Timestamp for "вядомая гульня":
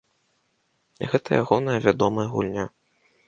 1.87-2.65